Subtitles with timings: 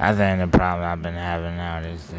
[0.00, 2.10] I think the problem I've been having now days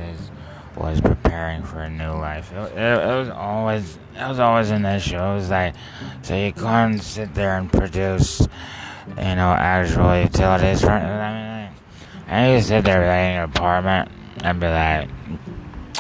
[0.77, 2.51] was preparing for a new life.
[2.53, 5.17] It, it, it was always, it was always an issue.
[5.17, 5.73] It was like,
[6.21, 8.41] so you can't sit there and produce,
[9.07, 10.91] you know, actual utilities for.
[10.91, 11.75] I mean,
[12.27, 14.11] and you sit there like, in your apartment
[14.43, 15.09] and be like,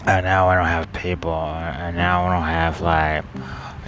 [0.05, 3.25] and now I don't have people, and now I don't have like,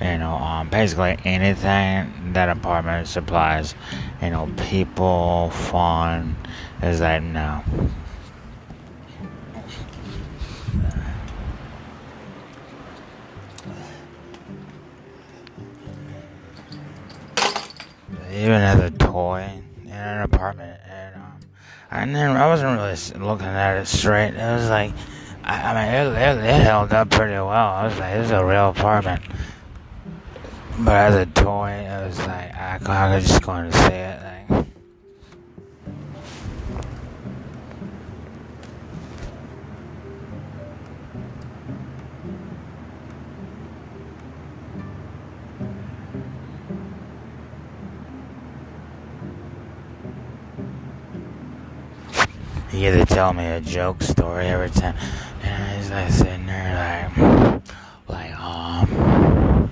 [0.01, 3.75] you know, um, basically anything that apartment supplies,
[4.21, 6.35] you know, people, fun,
[6.83, 7.63] is like no.
[18.31, 21.39] Even as a toy in an apartment, and um,
[21.91, 24.33] I never, I wasn't really looking at it straight.
[24.33, 24.91] It was like
[25.43, 27.51] I, I mean, it, it, it, held up pretty well.
[27.51, 29.21] I was like, this is a real apartment.
[30.79, 34.49] But as a toy, it was like, I, I was just going to see it.
[34.49, 34.65] Like,
[52.73, 54.95] he either tell me a joke story every time.
[55.43, 57.61] And he's like sitting there like,
[58.09, 59.71] like, um,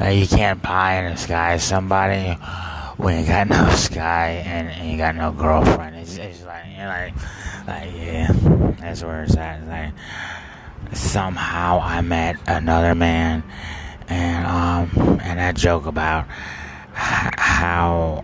[0.00, 2.32] like you can't pie in the sky somebody
[2.96, 5.96] when you got no sky and, and you got no girlfriend.
[5.96, 7.14] It's, it's like, you're like,
[7.66, 8.32] like, yeah,
[8.80, 9.66] that's where it's at.
[9.68, 9.92] Like,
[10.94, 13.44] somehow I met another man
[14.08, 16.26] and, um, and that joke about
[16.94, 18.22] how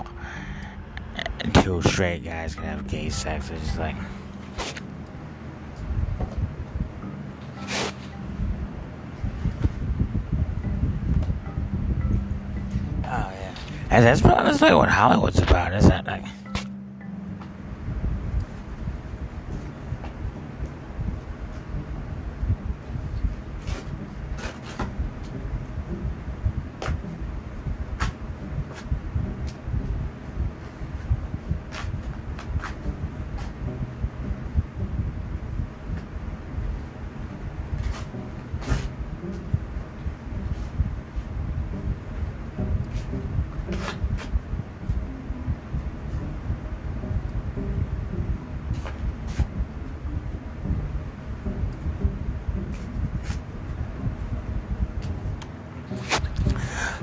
[1.52, 3.50] two straight guys can have gay sex.
[3.50, 3.96] It's just like,
[13.04, 13.54] Oh yeah,
[13.90, 14.22] and that's
[14.60, 16.06] like what Hollywood's about, isn't it?
[16.06, 16.24] Like,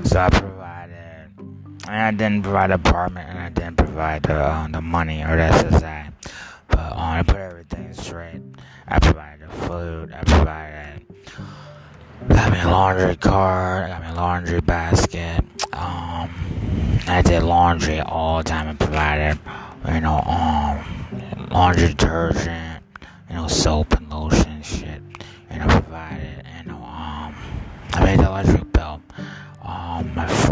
[0.04, 1.30] so I provided,
[1.88, 5.48] and I didn't provide apartment, and I didn't provide the uh, the money or the
[5.48, 6.12] SSI,
[6.68, 8.40] but uh, I put everything straight.
[8.88, 10.12] I provided the food.
[10.12, 11.06] I provided.
[12.28, 13.84] Got me a laundry cart.
[13.84, 15.44] I got me a laundry basket.
[15.74, 16.30] Um,
[17.06, 19.38] I did laundry all the time and provided,
[19.88, 22.82] you know, um, laundry detergent,
[23.28, 23.93] you know, soap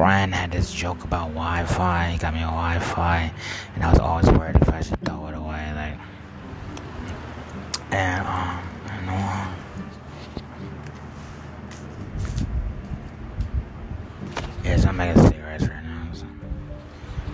[0.02, 2.10] friend had this joke about Wi-Fi.
[2.10, 3.32] He got me a Wi-Fi,
[3.76, 5.96] and I was always worried if I should throw it away, like.
[7.92, 9.46] And um, you know.
[14.64, 16.08] Yes, I'm making cigarettes right now.
[16.14, 16.26] So.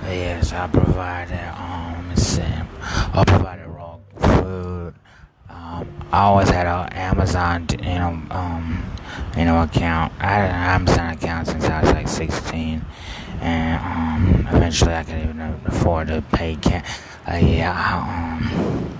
[0.02, 3.62] But yes, I provided um, let's see, I.
[3.62, 3.67] Um,
[6.18, 8.84] I always had an Amazon, you know, um,
[9.36, 10.12] you know, account.
[10.18, 12.84] I had an Amazon account since I was like 16,
[13.40, 17.00] and um, eventually I could even afford to pay cash.
[17.24, 18.98] Uh, yeah, um,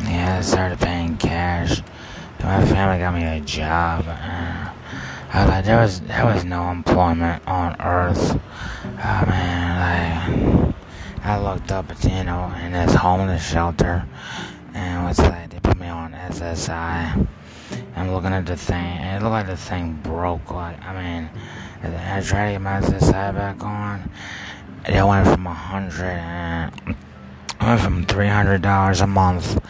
[0.00, 1.80] yeah, I started paying cash.
[2.44, 4.04] My family got me a job.
[4.06, 4.72] Uh,
[5.32, 8.38] I was like, there was there was no employment on Earth.
[8.84, 10.74] Oh man, like
[11.24, 14.04] I looked up at you know in this homeless shelter,
[14.74, 17.26] and was like they put me on SSI.
[17.96, 20.50] I'm looking at the thing, and it looked like the thing broke.
[20.50, 21.30] Like I mean,
[21.82, 24.10] I tried to get my SSI back on.
[24.86, 26.96] It went from a hundred and
[27.60, 29.60] went from three hundred dollars a month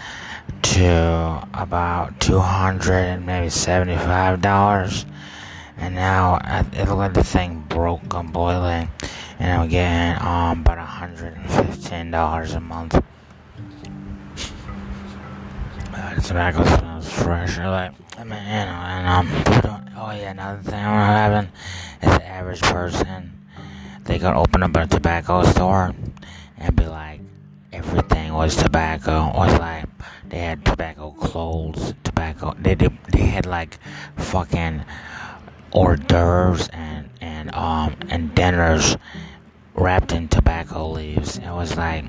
[0.62, 5.06] to about two hundred and maybe seventy five dollars
[5.80, 6.38] and now
[6.72, 8.86] it looked like the thing broke completely,
[9.38, 13.02] and I'm getting um about hundred and fifteen dollars a month.
[16.00, 17.58] Uh, tobacco smells fresh.
[17.58, 19.28] Like, I mean, you know, and um,
[19.98, 21.52] oh yeah, another thing I'm having
[22.00, 23.32] is the average person.
[24.04, 25.94] They could open up a tobacco store
[26.56, 27.20] and be like,
[27.70, 29.30] everything was tobacco.
[29.36, 29.84] Was like
[30.30, 32.54] they had tobacco clothes, tobacco.
[32.58, 33.78] They did, they had like
[34.16, 34.82] fucking
[35.72, 38.96] hors d'oeuvres and and um and dinners
[39.80, 41.38] wrapped in tobacco leaves.
[41.38, 42.04] It was like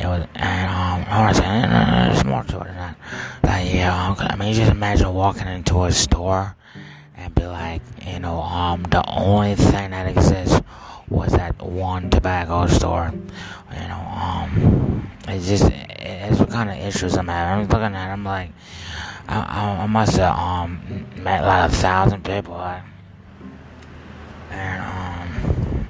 [0.00, 2.96] it was, and um, I was saying, there's more to it than that.
[3.42, 6.56] Like, yeah, I mean, just imagine walking into a store
[7.16, 10.60] and be like, you know, um, the only thing that exists
[11.08, 13.12] was that one tobacco store.
[13.72, 17.64] You know, um, it's just, it's what kind of issues I'm having.
[17.64, 18.50] I'm looking at, it, I'm like,
[19.28, 22.82] I, I, I must have um met like a thousand people, like,
[24.50, 25.23] and um,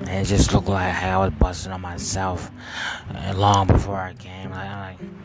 [0.08, 2.50] it just looked like I was busting on myself
[3.14, 4.50] uh, long before I came.
[4.50, 5.23] Like, I'm like.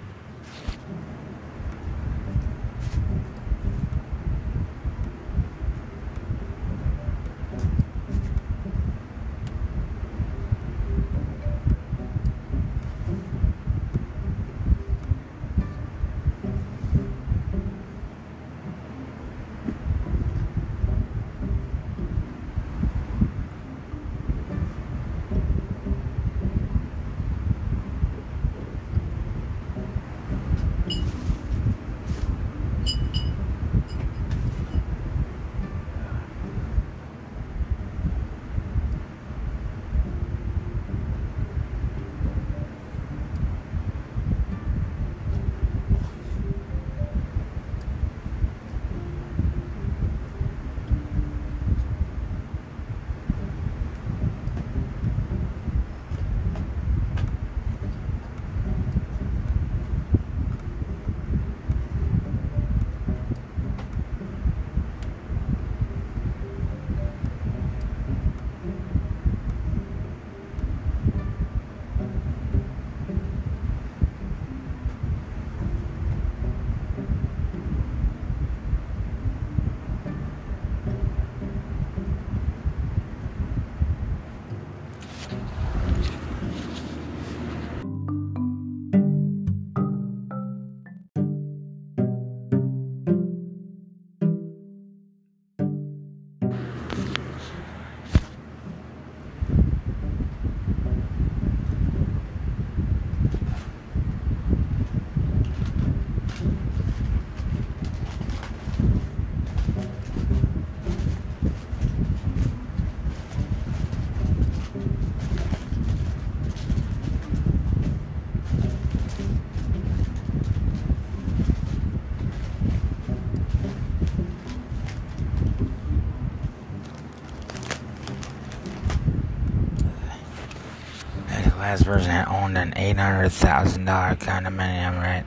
[131.69, 135.23] Last person that owned an eight hundred thousand dollar condominium right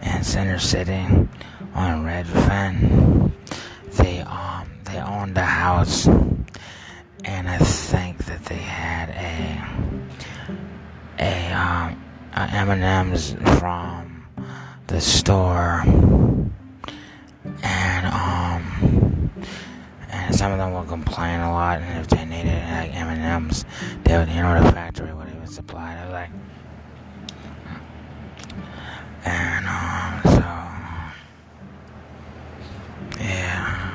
[0.00, 1.04] in Center City
[1.74, 3.30] on Redfin.
[3.92, 9.62] They um they owned the house and I think that they had a
[11.22, 14.26] a um a M&M's from
[14.86, 15.82] the store
[17.62, 19.30] and um
[20.08, 23.66] and some of them would complain a lot and if they needed like M&M's
[24.04, 25.94] they would you know the factory would supply.
[25.94, 26.30] It like
[29.24, 30.40] and um so
[33.20, 33.92] yeah.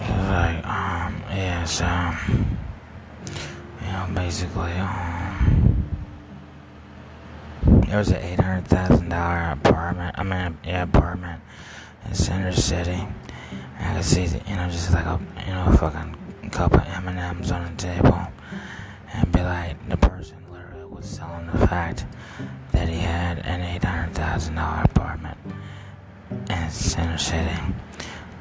[0.00, 1.86] Was like um yeah so
[3.80, 5.84] you know basically um
[7.88, 11.40] it was an eight hundred thousand dollar apartment I mean yeah apartment
[12.06, 13.06] in Center City.
[13.78, 16.16] I could see, you know, just like a, you know, fucking
[16.52, 18.20] cup of M and M's on the table,
[19.12, 22.04] and be like, the person literally was selling the fact
[22.72, 25.38] that he had an eight hundred thousand dollar apartment
[26.50, 27.58] in Center City,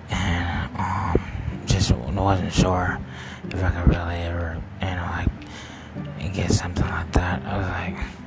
[0.09, 1.21] and um,
[1.65, 2.99] just wasn't sure
[3.49, 5.09] if I could really ever, you know,
[6.21, 7.41] like get something like that.
[7.45, 8.20] I was like.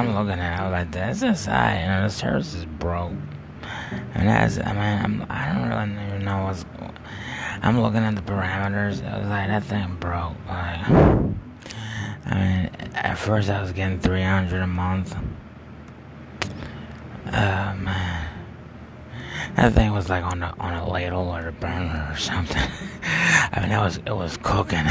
[0.00, 3.12] I'm looking at, it, I like, "This is high," you know, the service is broke.
[4.14, 6.64] And that's, I mean, I'm, I don't really even know what's.
[7.62, 9.06] I'm looking at the parameters.
[9.06, 10.36] I was like, that thing broke.
[10.48, 10.88] Like,
[12.26, 15.14] I mean, at first I was getting 300 a month.
[17.26, 18.28] Oh man,
[19.56, 22.56] that thing was like on a on a ladle or a burner or something.
[23.02, 24.78] I mean, that was it was cooking.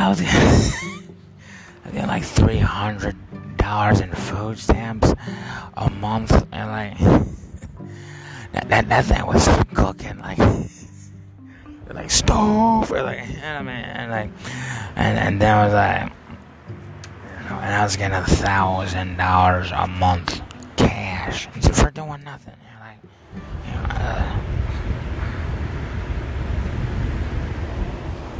[0.00, 3.16] I was getting, I was getting like 300
[3.68, 5.12] dollars in food stamps
[5.76, 6.98] a month, and like
[8.52, 10.38] that that, that thing was cooking like
[11.92, 14.30] like stove, or like I mean, and like
[14.96, 16.10] and and then was like,
[17.42, 20.40] you know, and I was getting a thousand dollars a month
[20.76, 22.54] cash for doing nothing.
[22.64, 23.02] You're like,
[23.66, 24.40] you know, uh,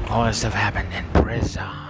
[0.08, 1.87] all this stuff happened in prison.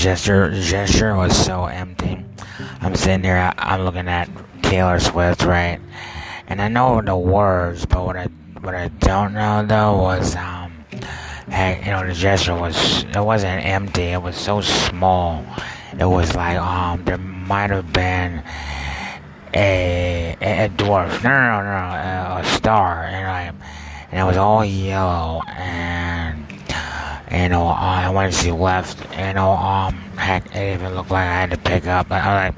[0.00, 2.24] Gesture gesture was so empty.
[2.80, 4.30] I'm sitting there, I'm looking at
[4.62, 5.78] Taylor Swift, right?
[6.46, 8.24] And I know the words, but what I
[8.62, 10.72] what I don't know though was um,
[11.50, 14.04] hey, you know, the gesture was it wasn't empty.
[14.04, 15.44] It was so small.
[15.92, 18.42] It was like um, there might have been
[19.52, 23.52] a a, dwarf, no, no, no, no, a, a star, and I
[24.10, 26.39] and it was all yellow and
[27.30, 31.40] you know, uh, once he left, you know, um, heck, it even looked like I
[31.40, 32.08] had to pick up.
[32.08, 32.54] But was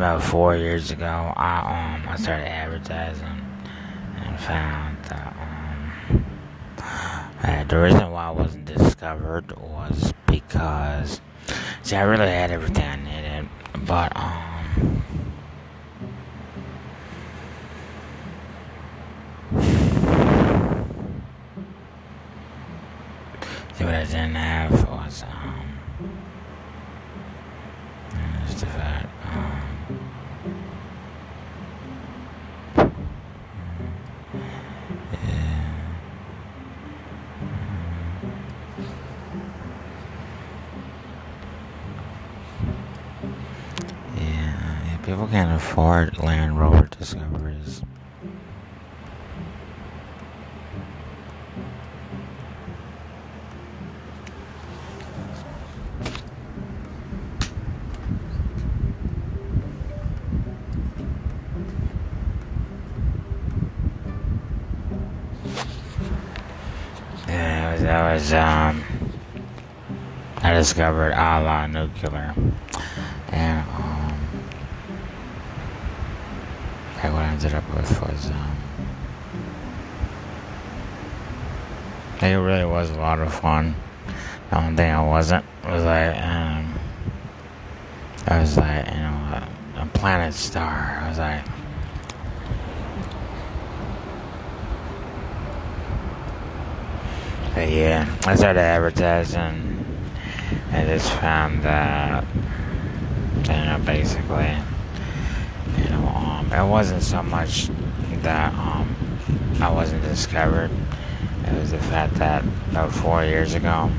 [0.00, 1.58] about four years ago, I
[2.00, 3.44] um I started advertising
[4.16, 6.24] and found that um
[7.42, 11.20] uh, the reason why I wasn't discovered was because
[11.82, 13.50] see I really had everything I needed,
[13.86, 15.04] but um
[23.74, 25.78] see what I didn't have was um
[28.60, 28.89] the fact
[45.70, 47.82] people Land Rover Discoveries.
[67.28, 68.82] Yeah, that was um,
[70.42, 72.34] I discovered a la nuclear,
[73.30, 74.00] and um,
[77.42, 78.56] ended up with was um,
[82.20, 83.74] it really was a lot of fun.
[84.50, 86.78] The only thing I wasn't was like um,
[88.26, 91.00] I was like you know a, a planet star.
[91.02, 91.44] I was like.
[97.56, 99.84] Yeah, I started advertising.
[100.72, 102.24] I just found that,
[103.42, 104.56] you know, basically,
[106.52, 107.68] it wasn't so much
[108.22, 108.94] that um,
[109.60, 110.70] I wasn't discovered.
[111.46, 113.90] It was the fact that about four years ago,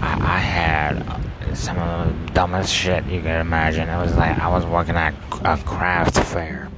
[0.00, 3.88] I, I had some of the dumbest shit you could imagine.
[3.88, 6.70] It was like I was working at a craft fair,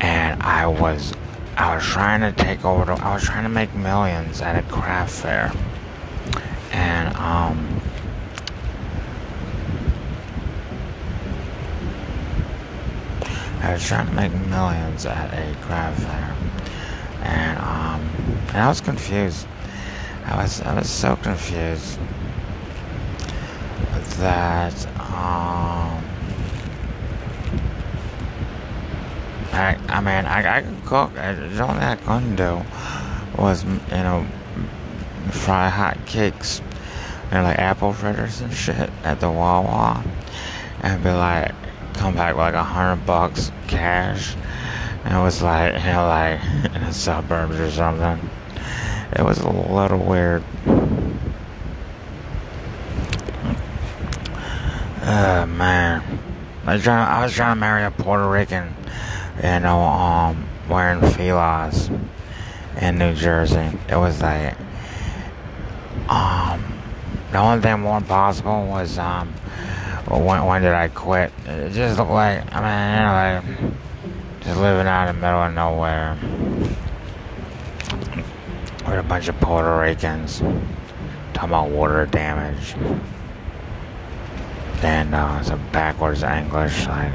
[0.00, 1.12] and I was
[1.56, 2.92] I was trying to take over.
[2.92, 5.52] I was trying to make millions at a craft fair,
[6.72, 7.81] and um,
[13.62, 16.36] I was trying to make millions at a craft fair,
[17.22, 18.00] and um,
[18.48, 19.46] and I was confused.
[20.24, 21.98] I was I was so confused
[24.18, 26.02] that um.
[29.52, 31.14] I, I mean, I, I could cook.
[31.14, 32.62] The only I couldn't do
[33.36, 34.26] was, you know,
[35.30, 36.62] fry hot cakes,
[37.26, 40.02] you know, like apple fritters and shit at the Wawa,
[40.80, 41.52] and be like,
[41.94, 44.36] come back with like a hundred bucks cash.
[45.04, 46.40] And it was like, you know, like
[46.74, 48.30] in the suburbs or something.
[49.14, 50.42] It was a little weird.
[55.04, 56.02] Oh man,
[56.64, 57.08] I was trying.
[57.08, 58.72] I was trying to marry a Puerto Rican
[59.36, 61.88] you know, um, wearing filas
[62.80, 63.70] in New Jersey.
[63.88, 64.56] It was like,
[66.08, 66.80] um,
[67.30, 69.32] the only thing more possible was, um,
[70.18, 71.32] when, when did I quit?
[71.46, 75.40] It just looked like, I mean, you know, like, just living out in the middle
[75.40, 76.18] of nowhere
[78.86, 80.40] with a bunch of Puerto Ricans
[81.32, 82.74] talking about water damage
[84.82, 87.12] and uh, some backwards English, like.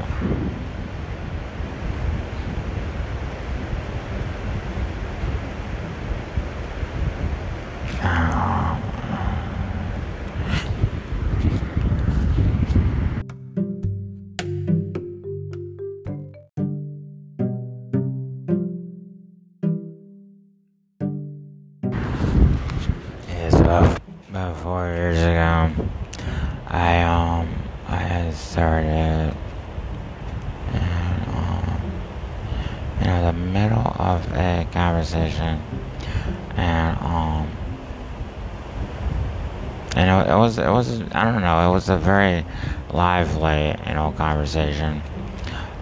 [41.18, 42.44] I don't know it was a very
[42.92, 45.02] lively you know conversation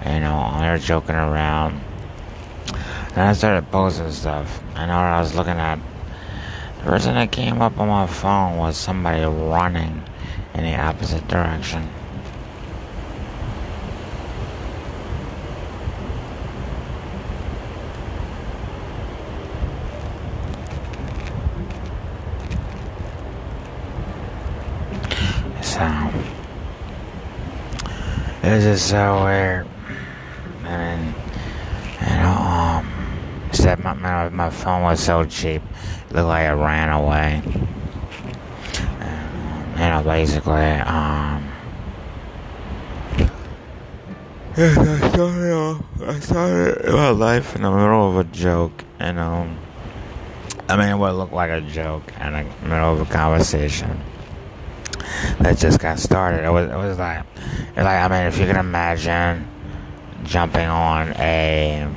[0.05, 1.81] you know they were joking around.
[3.17, 4.63] And I started posting stuff.
[4.75, 5.79] I know I was looking at.
[6.79, 10.03] The person that came up on my phone was somebody running
[10.55, 11.89] in the opposite direction.
[25.63, 25.83] So,
[28.47, 29.67] it is so weird.
[32.01, 35.63] You know, um, except my, my, my phone was so cheap,
[36.09, 37.43] it looked like it ran away.
[39.01, 41.51] Um, you know, basically, um,
[44.57, 49.19] yes, I started, off, I started my life in the middle of a joke, and
[49.19, 49.59] um,
[50.69, 54.01] I mean, it would look like a joke in the middle of a conversation
[55.41, 56.45] that just got started.
[56.45, 57.25] It was, it was like,
[57.77, 59.49] it like, I mean, if you can imagine
[60.25, 61.89] jumping on a,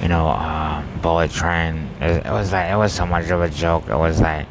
[0.00, 1.88] you know, uh, bullet train.
[2.00, 3.88] It, it, was like it was so much of a joke.
[3.88, 4.46] It was like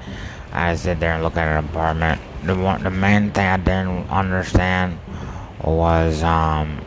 [0.51, 2.21] I sit there and look at an apartment.
[2.43, 4.99] The one, the main thing I didn't understand
[5.63, 6.81] was um,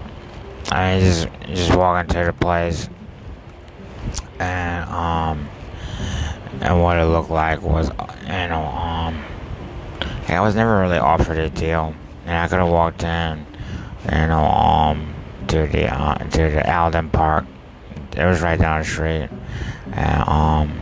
[0.70, 2.88] I just just walk into the place
[4.38, 5.48] and um
[6.60, 7.90] and what it looked like was
[8.22, 9.22] you know um
[10.36, 11.94] I was never really offered a deal
[12.26, 13.46] and I could have walked in
[14.04, 15.14] you know um
[15.48, 17.46] to the uh, to the Alden Park.
[18.16, 19.28] It was right down the street,
[19.92, 20.80] and um,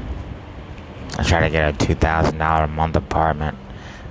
[1.19, 3.57] I tried to get a two thousand dollar a month apartment.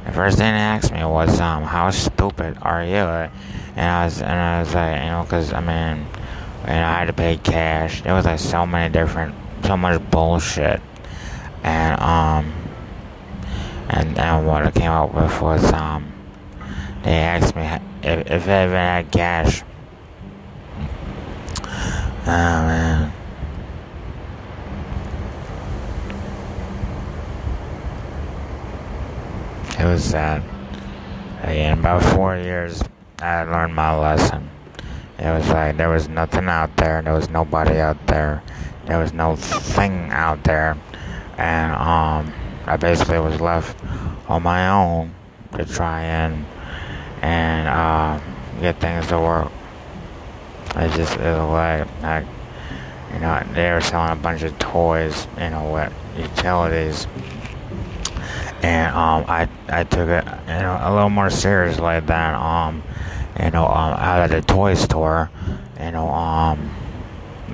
[0.06, 3.32] The first thing they asked me was, um, "How stupid are you?" And
[3.78, 6.06] I was, and I was like, you know, because I mean,
[6.62, 8.02] you know, I had to pay cash.
[8.02, 10.82] There was like so many different, so much bullshit,
[11.64, 12.54] and um,
[13.90, 16.12] and then what I came up with was um,
[17.04, 17.64] they asked me
[18.04, 19.64] if if I even had cash.
[21.62, 23.14] Oh man.
[29.78, 30.42] It was sad.
[31.44, 32.82] In about four years,
[33.20, 34.50] I learned my lesson.
[35.20, 38.42] It was like there was nothing out there, there was nobody out there,
[38.86, 40.76] there was no thing out there,
[41.38, 42.34] and um,
[42.68, 43.78] I basically was left
[44.28, 45.14] on my own
[45.54, 46.46] to try and
[47.22, 48.20] and uh,
[48.60, 49.52] get things to work.
[50.76, 52.26] I just was like, like
[53.14, 57.08] you know they were selling a bunch of toys, you know, what utilities,
[58.62, 62.84] and um, I I took it you know a little more seriously than um,
[63.40, 65.30] you know um, out of the toy store,
[65.80, 66.74] you know um,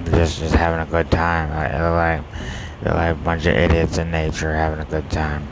[0.06, 1.50] just just having a good time.
[1.52, 5.48] Like, like they're like a bunch of idiots in nature having a good time,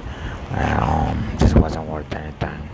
[0.52, 2.70] and um, just wasn't worth anything.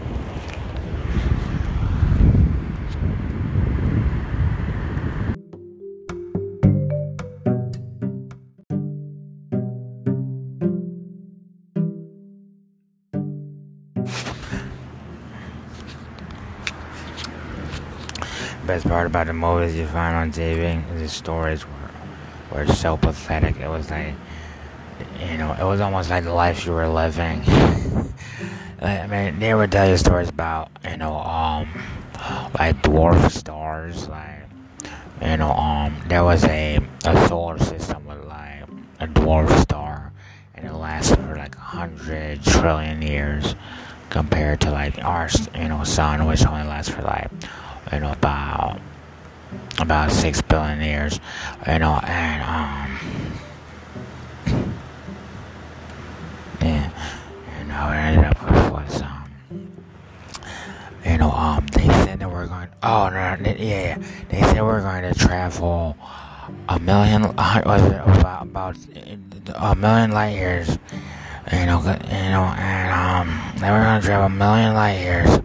[18.66, 21.92] best part about the movies you find on TV is the stories were,
[22.52, 23.58] were so pathetic.
[23.58, 24.16] It was like,
[25.20, 27.42] you know, it was almost like the life you were living.
[28.82, 31.70] I mean, they would tell you stories about, you know, um,
[32.58, 34.44] like dwarf stars, like,
[35.22, 38.64] you know, um, there was a, a solar system with like
[39.00, 40.12] a dwarf star,
[40.54, 43.56] and it lasted for like hundred trillion years,
[44.10, 47.30] compared to like our, you know, sun, which only lasts for like
[47.92, 48.80] you know, about
[49.80, 51.20] about six billion years,
[51.68, 53.15] you know, and um,
[62.46, 62.70] we're going.
[62.84, 63.98] Oh no, they, yeah,
[64.30, 65.98] they said we're going to travel
[66.70, 68.78] a million, was it about about
[69.56, 70.78] a million light years,
[71.52, 75.40] you know, you know, and um, they were going to travel a million light years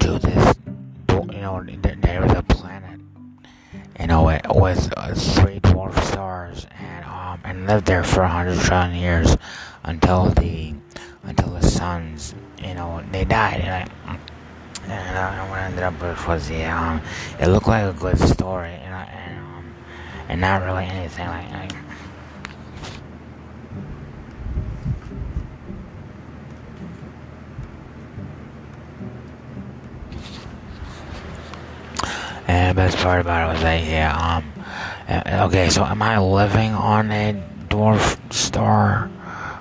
[0.00, 0.54] to this
[1.08, 1.64] you know,
[2.02, 3.00] there was a planet,
[3.98, 8.28] you know, it was uh, three dwarf stars, and um, and lived there for a
[8.28, 9.36] hundred trillion years
[9.84, 10.74] until the
[11.24, 14.18] until the suns, you know, they died, and I,
[14.90, 17.00] and uh, what I ended up with was the um,
[17.38, 19.74] it looked like a good story, and and um,
[20.28, 21.50] and not really anything like.
[21.52, 21.72] like
[32.48, 34.64] And the best part about it was that, yeah, um,
[35.06, 37.34] uh, okay, so am I living on a
[37.68, 39.10] dwarf star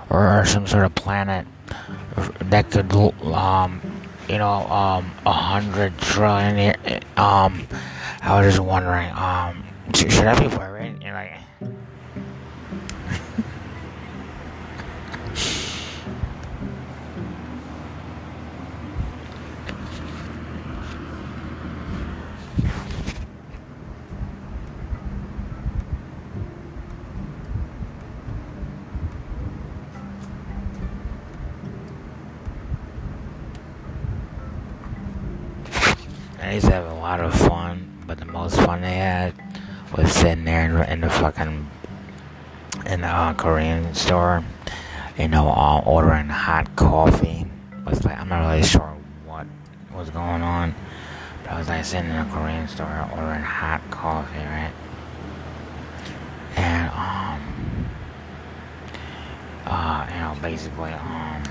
[0.09, 1.45] or some sort of planet
[2.39, 2.93] that could,
[3.33, 3.81] um,
[4.27, 6.75] you know, um, a hundred trillion
[7.17, 7.67] um,
[8.21, 9.63] I was just wondering, um,
[9.95, 11.01] should I be worried?
[11.01, 11.33] You know, like,
[36.57, 39.31] used have a lot of fun, but the most fun they had
[39.95, 41.69] was sitting there in, in the fucking
[42.87, 44.43] in the uh, Korean store,
[45.19, 47.45] you know, uh, ordering hot coffee.
[47.85, 49.45] Was like I'm not really sure what
[49.93, 50.73] was going on.
[51.43, 54.73] But I was like sitting in a Korean store ordering hot coffee, right?
[56.55, 57.85] And um,
[59.67, 61.43] uh, you know, basically um,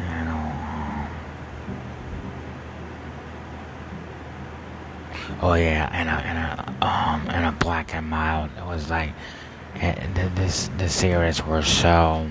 [0.00, 0.32] you know.
[0.32, 0.70] Um,
[5.42, 8.50] oh yeah, and a and a um and a black and mild.
[8.56, 9.12] It was like,
[9.74, 12.26] and this the series were so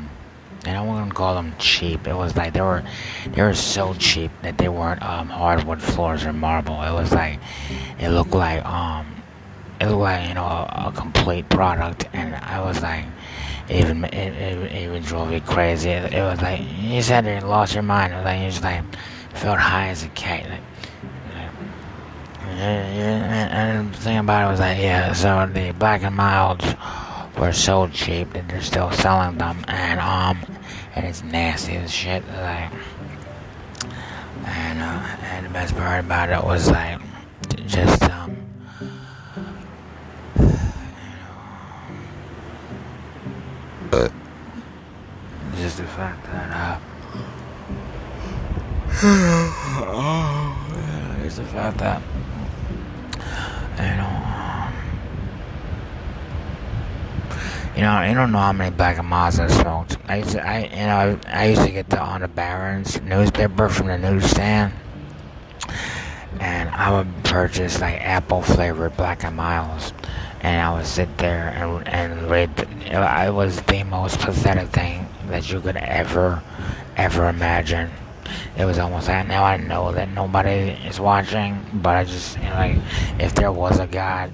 [0.66, 2.08] and I wouldn't call them cheap.
[2.08, 2.84] It was like they were
[3.32, 6.82] they were so cheap that they weren't um, hardwood floors or marble.
[6.84, 7.40] It was like
[8.00, 9.06] it looked like um
[9.80, 13.06] it looked like you know a, a complete product, and I was like
[13.70, 15.90] even it, it, even drove me crazy.
[15.90, 18.14] It, it was like you said you lost your mind.
[18.14, 18.84] It was like you just like
[19.34, 20.50] felt high as a kite.
[20.50, 20.62] Like,
[22.60, 26.66] and the thing about it was that yeah, so the black and milds
[27.38, 30.40] were so cheap that they're still selling them, and um,
[30.96, 32.24] and it's nasty as shit.
[32.28, 32.72] Like,
[34.46, 37.00] and uh, and the best part about it was like,
[37.68, 38.36] just um,
[45.56, 46.80] just the fact that uh,
[49.92, 52.02] oh, just the fact that
[53.80, 54.20] you know.
[57.80, 59.98] You know, I don't know how many Black and Milds I smoked.
[60.10, 63.70] I used to, I, you know, I used to get the On the Barron's newspaper
[63.70, 64.74] from the newsstand,
[66.42, 69.94] and I would purchase like apple flavored Black and Milds,
[70.42, 72.50] and I would sit there and and read.
[72.82, 76.44] It was the most pathetic thing that you could ever,
[76.98, 77.90] ever imagine.
[78.58, 82.44] It was almost like now I know that nobody is watching, but I just you
[82.44, 82.78] know, like
[83.20, 84.34] if there was a God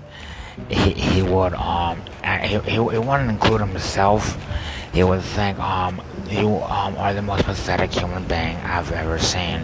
[0.69, 4.37] he, he would um he, he, he wouldn't include himself.
[4.93, 9.61] He would think um you um are the most pathetic human being I've ever seen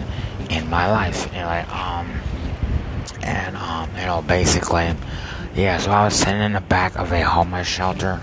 [0.50, 1.32] in my life.
[1.32, 2.20] Know, like um
[3.22, 4.94] and um you know basically
[5.54, 5.78] yeah.
[5.78, 8.20] So I was sitting in the back of a homeless shelter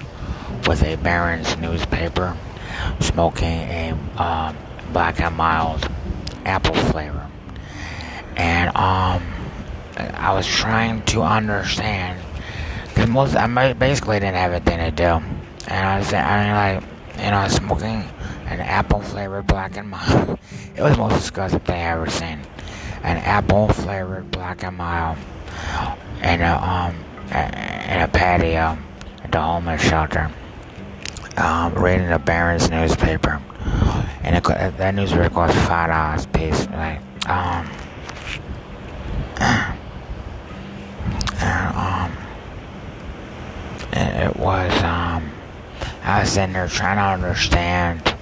[0.67, 2.35] with a Barron's newspaper,
[2.99, 4.57] smoking a um,
[4.93, 5.89] black and mild
[6.45, 7.27] apple flavor,
[8.35, 9.23] and um
[9.97, 12.21] I was trying to understand
[12.99, 15.25] Cause most, I basically didn't have anything to do,
[15.69, 18.03] and I was, I mean, like, you know, smoking
[18.47, 20.37] an apple flavored black and mild.
[20.75, 22.41] It was the most disgusting thing I ever seen.
[23.03, 25.17] An apple flavored black and mild,
[26.21, 26.93] in a um,
[27.29, 28.77] in a patio
[29.23, 30.29] at the homeless shelter.
[31.37, 33.41] Um, reading the Barron's newspaper,
[34.23, 36.67] and it, that newspaper cost five dollars a piece.
[36.67, 37.69] Like, um,
[41.39, 42.17] and, um
[43.93, 45.31] it was um
[46.03, 48.15] I was sitting there trying to understand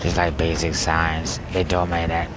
[0.00, 1.38] just like basic science.
[1.52, 2.30] They told me that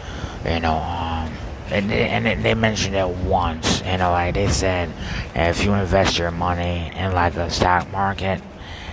[0.46, 1.32] you know um
[1.72, 3.82] and they, and they mentioned it once.
[3.82, 4.90] You know, like they said,
[5.34, 8.42] if you invest your money in like a stock market,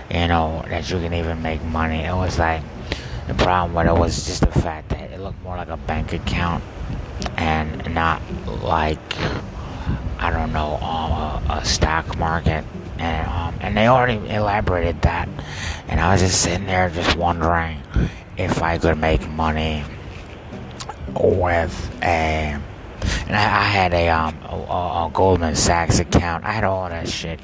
[0.09, 2.03] you know that you can even make money.
[2.03, 2.63] It was like
[3.27, 6.13] the problem with it was just the fact that it looked more like a bank
[6.13, 6.63] account
[7.37, 8.21] and not
[8.63, 8.99] like
[10.19, 12.65] I don't know um, a, a stock market
[13.01, 15.27] and um, and they already elaborated that,
[15.87, 17.81] and I was just sitting there just wondering
[18.37, 19.83] if I could make money
[21.19, 22.61] with a.
[23.25, 26.45] And I, I had a um a, a, Goldman Sachs account.
[26.45, 27.39] I had all that shit,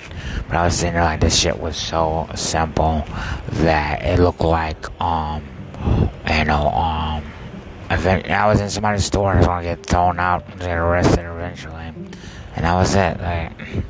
[0.48, 3.04] but I was sitting there like this shit was so simple
[3.54, 5.44] that it looked like um
[6.30, 7.24] you know um
[7.90, 11.26] I was in somebody's store and I was gonna get thrown out and get arrested
[11.26, 12.16] eventually, and
[12.56, 13.20] that was it.
[13.20, 13.84] Like